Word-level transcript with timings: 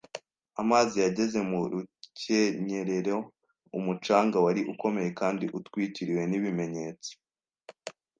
amazi 0.61 0.95
yageze 1.05 1.37
mu 1.49 1.59
rukenyerero; 1.71 3.15
umucanga 3.77 4.37
wari 4.45 4.61
ukomeye 4.73 5.09
kandi 5.19 5.45
utwikiriwe 5.59 6.23
n'ibimenyetso, 6.27 7.11